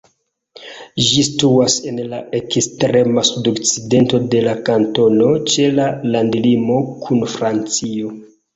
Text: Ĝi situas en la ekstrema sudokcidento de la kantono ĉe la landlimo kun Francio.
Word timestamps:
Ĝi 1.09 1.25
situas 1.27 1.75
en 1.91 1.99
la 2.13 2.21
ekstrema 2.39 3.25
sudokcidento 3.29 4.21
de 4.33 4.43
la 4.47 4.57
kantono 4.71 5.31
ĉe 5.53 5.69
la 5.77 5.87
landlimo 6.17 6.83
kun 7.07 7.25
Francio. 7.39 8.15